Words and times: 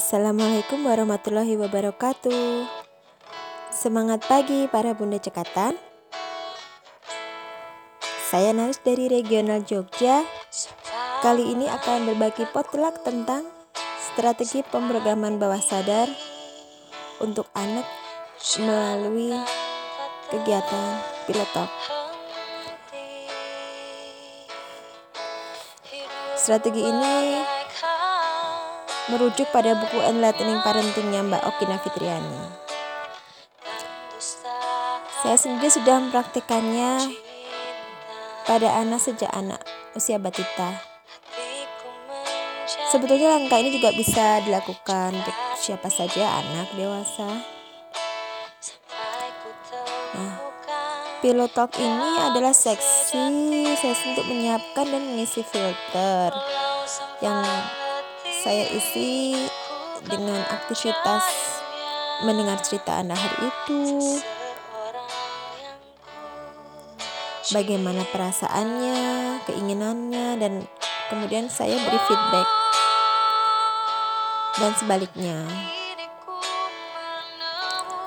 Assalamualaikum 0.00 0.88
warahmatullahi 0.88 1.60
wabarakatuh. 1.60 2.64
Semangat 3.68 4.24
pagi 4.24 4.64
para 4.72 4.96
bunda 4.96 5.20
cekatan. 5.20 5.76
Saya 8.32 8.56
Naris 8.56 8.80
dari 8.80 9.12
regional 9.12 9.60
Jogja. 9.60 10.24
Kali 11.20 11.52
ini 11.52 11.68
akan 11.68 12.08
berbagi 12.08 12.48
potluck 12.48 13.04
tentang 13.04 13.44
strategi 14.00 14.64
pemrograman 14.64 15.36
bawah 15.36 15.60
sadar 15.60 16.08
untuk 17.20 17.52
anak 17.52 17.84
melalui 18.56 19.36
kegiatan 20.32 20.96
pilotok. 21.28 21.68
Strategi 26.40 26.88
ini 26.88 27.36
merujuk 29.10 29.50
pada 29.50 29.74
buku 29.74 29.98
Enlightening 29.98 30.62
Parentingnya 30.62 31.26
Mbak 31.26 31.42
Okina 31.42 31.76
Fitriani. 31.82 32.40
Saya 35.20 35.36
sendiri 35.36 35.68
sudah 35.68 36.00
mempraktikannya 36.00 37.12
pada 38.48 38.68
anak 38.80 39.02
sejak 39.02 39.28
anak 39.34 39.60
usia 39.92 40.16
batita. 40.16 40.80
Sebetulnya 42.90 43.38
langkah 43.38 43.58
ini 43.60 43.70
juga 43.74 43.94
bisa 43.94 44.42
dilakukan 44.42 45.14
untuk 45.14 45.36
siapa 45.60 45.86
saja 45.92 46.40
anak 46.42 46.72
dewasa. 46.74 47.28
Nah, 50.16 50.34
Pilot 51.22 51.52
Talk 51.54 51.76
ini 51.78 52.10
adalah 52.18 52.50
seksi 52.50 53.22
sesi 53.78 54.04
untuk 54.10 54.26
menyiapkan 54.26 54.86
dan 54.90 55.02
mengisi 55.06 55.44
filter 55.46 56.34
yang 57.22 57.38
saya 58.40 58.64
isi 58.72 59.36
dengan 60.08 60.40
aktivitas 60.48 61.24
mendengar 62.24 62.56
cerita 62.64 63.04
anak 63.04 63.20
hari 63.20 63.52
itu, 63.52 63.80
bagaimana 67.52 68.00
perasaannya, 68.08 69.00
keinginannya, 69.44 70.40
dan 70.40 70.64
kemudian 71.12 71.52
saya 71.52 71.76
beri 71.76 72.00
feedback, 72.08 72.48
dan 74.56 74.72
sebaliknya. 74.80 75.38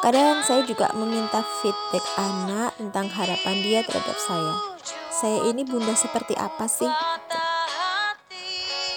Kadang 0.00 0.40
saya 0.44 0.64
juga 0.64 0.88
meminta 0.96 1.44
feedback 1.60 2.04
anak 2.16 2.76
tentang 2.80 3.08
harapan 3.12 3.56
dia 3.60 3.80
terhadap 3.84 4.16
saya. 4.20 4.52
Saya 5.08 5.48
ini 5.48 5.64
bunda 5.64 5.92
seperti 5.96 6.36
apa 6.36 6.64
sih? 6.68 6.88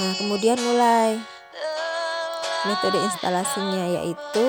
Nah, 0.00 0.12
kemudian 0.16 0.56
mulai 0.56 1.20
metode 2.64 2.98
instalasinya 3.02 3.84
yaitu 4.00 4.46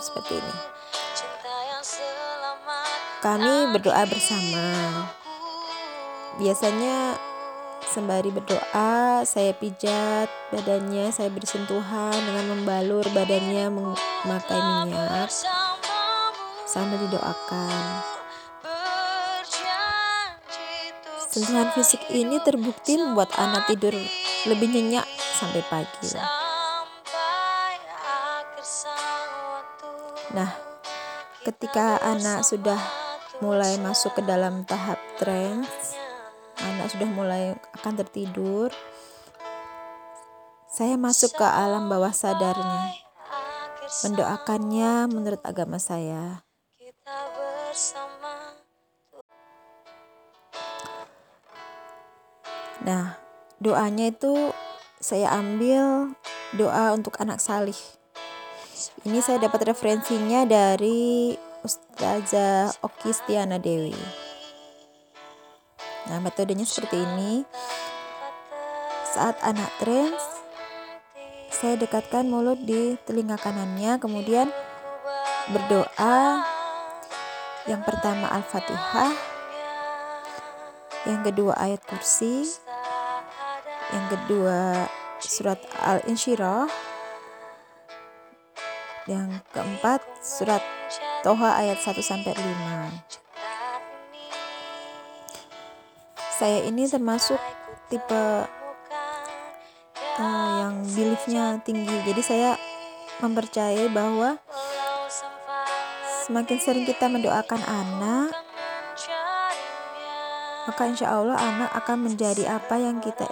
seperti 0.00 0.40
ini. 0.40 0.54
Kami 3.20 3.72
berdoa 3.72 4.04
bersama. 4.08 4.66
Biasanya 6.40 7.16
sembari 7.88 8.32
berdoa, 8.32 9.24
saya 9.28 9.52
pijat 9.56 10.28
badannya, 10.52 11.12
saya 11.12 11.28
beri 11.28 11.46
sentuhan 11.48 12.12
dengan 12.12 12.56
membalur 12.56 13.04
badannya 13.12 13.68
memakai 13.68 14.60
minyak 14.60 15.28
sambil 16.68 16.98
didoakan. 17.04 18.02
Sentuhan 21.34 21.70
fisik 21.74 22.02
ini 22.14 22.38
terbukti 22.42 22.94
membuat 22.94 23.34
anak 23.34 23.66
tidur 23.66 23.94
lebih 24.44 24.68
nyenyak 24.68 25.08
sampai 25.40 25.64
pagi. 25.72 26.12
Nah, 30.36 30.50
ketika 31.46 31.96
anak 32.04 32.44
sudah 32.44 32.80
mulai 33.40 33.80
masuk 33.80 34.20
ke 34.20 34.22
dalam 34.26 34.68
tahap 34.68 35.00
trance, 35.16 35.96
anak 36.60 36.92
sudah 36.92 37.08
mulai 37.08 37.56
akan 37.80 37.94
tertidur, 38.04 38.68
saya 40.68 40.98
masuk 41.00 41.38
ke 41.38 41.46
alam 41.46 41.86
bawah 41.86 42.12
sadarnya, 42.12 42.98
mendoakannya 44.04 45.06
menurut 45.08 45.40
agama 45.46 45.80
saya. 45.80 46.42
Nah, 52.84 53.23
doanya 53.62 54.10
itu 54.10 54.50
saya 54.98 55.34
ambil 55.36 56.16
doa 56.56 56.94
untuk 56.96 57.18
anak 57.20 57.38
salih. 57.42 57.76
Ini 59.04 59.20
saya 59.20 59.42
dapat 59.42 59.74
referensinya 59.74 60.48
dari 60.48 61.36
Ustazah 61.64 62.72
Oki 62.84 63.12
Stiana 63.12 63.60
Dewi. 63.60 63.96
Nah, 66.08 66.20
metodenya 66.20 66.68
seperti 66.68 67.00
ini. 67.00 67.44
Saat 69.08 69.40
anak 69.40 69.70
trans, 69.80 70.20
saya 71.48 71.80
dekatkan 71.80 72.28
mulut 72.28 72.60
di 72.60 72.98
telinga 73.08 73.40
kanannya, 73.40 73.96
kemudian 73.96 74.52
berdoa. 75.48 76.44
Yang 77.64 77.82
pertama 77.88 78.28
Al-Fatihah, 78.28 79.16
yang 81.08 81.24
kedua 81.24 81.56
ayat 81.56 81.80
kursi, 81.88 82.44
yang 83.94 84.06
kedua 84.10 84.90
surat 85.22 85.62
Al-Insyirah, 85.78 86.66
yang 89.06 89.38
keempat 89.54 90.02
surat 90.18 90.58
Toha 91.22 91.54
ayat 91.62 91.78
1 91.78 92.02
sampai 92.02 92.34
5. 92.34 92.42
Saya 96.34 96.66
ini 96.66 96.90
termasuk 96.90 97.38
tipe 97.86 98.22
uh, 100.18 100.50
yang 100.58 100.82
beliefnya 100.82 101.62
tinggi. 101.62 101.94
Jadi 102.02 102.22
saya 102.26 102.58
mempercayai 103.22 103.86
bahwa 103.94 104.42
semakin 106.26 106.58
sering 106.58 106.82
kita 106.82 107.06
mendoakan 107.06 107.62
anak, 107.62 108.34
maka 110.66 110.82
insya 110.90 111.14
Allah 111.14 111.38
anak 111.38 111.70
akan 111.78 112.10
menjadi 112.10 112.58
apa 112.58 112.74
yang 112.82 112.98
kita 112.98 113.30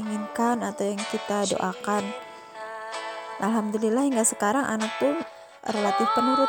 inginkan 0.00 0.64
atau 0.64 0.88
yang 0.88 1.02
kita 1.12 1.44
doakan. 1.52 2.04
Alhamdulillah 3.40 4.08
hingga 4.08 4.24
sekarang 4.24 4.64
anak 4.64 4.88
tuh 4.96 5.12
relatif 5.68 6.08
penurut. 6.16 6.48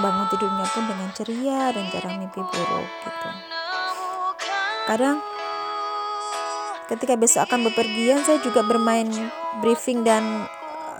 Bangun 0.00 0.28
tidurnya 0.32 0.64
pun 0.72 0.84
dengan 0.88 1.08
ceria 1.12 1.72
dan 1.72 1.84
jarang 1.92 2.16
mimpi 2.20 2.40
buruk 2.40 2.88
gitu. 3.04 3.28
Kadang 4.88 5.20
ketika 6.88 7.14
besok 7.16 7.48
akan 7.48 7.68
bepergian 7.72 8.20
saya 8.24 8.40
juga 8.40 8.64
bermain 8.64 9.08
briefing 9.60 10.04
dan 10.04 10.48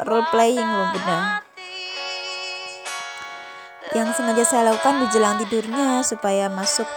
role 0.05 0.25
playing 0.33 0.65
loh 0.65 0.89
bunda. 0.93 1.45
Yang 3.93 4.17
sengaja 4.17 4.45
saya 4.49 4.63
lakukan 4.73 5.05
di 5.05 5.07
jelang 5.13 5.37
tidurnya 5.37 6.01
supaya 6.01 6.49
masuk 6.49 6.89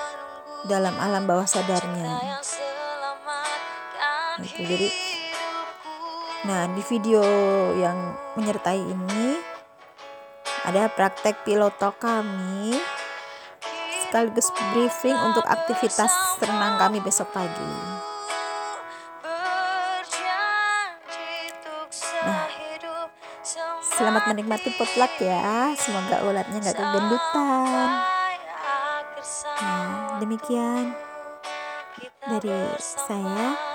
dalam 0.67 0.95
alam 0.99 1.27
bawah 1.27 1.47
sadarnya 1.47 2.39
gitu. 4.43 4.61
Jadi 4.65 4.89
nah 6.45 6.69
di 6.69 6.81
video 6.85 7.25
yang 7.79 7.97
menyertai 8.37 8.77
ini 8.77 9.41
ada 10.65 10.89
praktek 10.93 11.41
piloto 11.41 11.89
kami 11.97 12.77
sekaligus 14.05 14.53
briefing 14.73 15.17
untuk 15.25 15.41
aktivitas 15.45 16.13
renang 16.41 16.77
kami 16.77 17.01
besok 17.01 17.33
pagi. 17.33 17.73
Nah 22.25 22.45
selamat 23.97 24.23
menikmati 24.33 24.69
potluck 24.77 25.13
ya. 25.17 25.73
Semoga 25.77 26.21
ulatnya 26.25 26.61
nggak 26.61 26.77
kegendutan. 26.77 27.89
Nah 29.61 30.21
demikian 30.21 30.93
dari 32.25 32.57
saya 32.77 33.74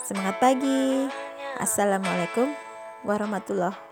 Semangat 0.00 0.40
pagi. 0.40 1.06
Assalamualaikum 1.60 2.48
warahmatullahi 3.04 3.91